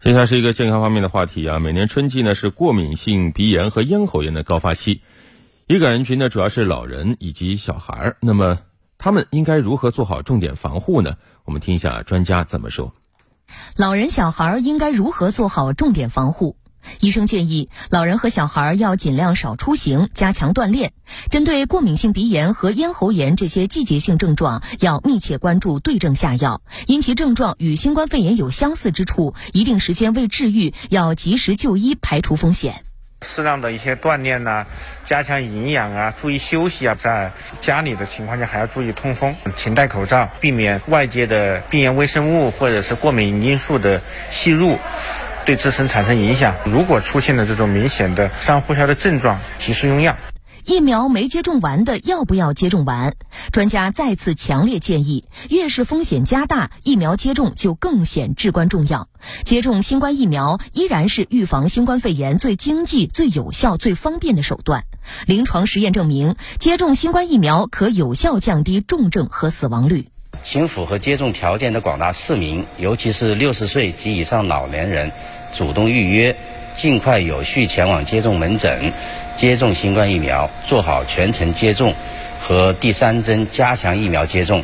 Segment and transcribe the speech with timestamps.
[0.00, 1.58] 接下来是一个健康方面的话题啊。
[1.58, 5.02] 每年春季呢是过敏性鼻炎和咽喉炎的高发期，
[5.66, 8.16] 易感人群呢主要是老人以及小孩儿。
[8.20, 8.60] 那么
[8.96, 11.16] 他们应该如何做好重点防护呢？
[11.44, 12.94] 我们听一下专家怎么说。
[13.74, 16.56] 老人、小孩应该如何做好重点防护？
[17.00, 20.92] 医生建议，老人和小孩要尽量少出行，加强锻炼。
[21.30, 26.60] 针对过敏性鼻炎和咽喉炎这些季节性症状，要密切关注，对症下药。
[26.86, 32.84] 因其症状与新冠肺炎有相似之处，一定时间未治愈，要及时就医，排除风险。
[33.22, 34.64] 适当的一些锻炼呐，
[35.04, 44.78] 加强营养啊，注意休息啊，在家里的情况下还要注意通风，勤戴口罩，避免外界的病原微生物或者是过敏因素的吸入。
[45.48, 46.54] 对自身产生影响。
[46.66, 50.14] 如果出现了这种明显的上呼吸的症状，及时用药。
[50.66, 53.14] 疫苗没接种完的，要不要接种完？
[53.50, 59.08] 专家再次强烈建议，越是风险加大，疫苗接种就更显至关重要。
[59.42, 64.84] 接种新冠疫苗依然是预防新冠肺炎最经济、最有效、最方便的手段。
[65.24, 70.08] 临床实验证明，接种新冠疫苗可有效降低重症和死亡率。
[70.44, 75.10] 请符合接种条件的广大市民，尤其是六十岁及以上老年人。
[75.52, 76.34] 主动预约，
[76.74, 78.92] 尽快有序前往接种门诊，
[79.36, 81.92] 接种新冠疫苗，做好全程接种
[82.40, 84.62] 和第三针加强疫苗接种。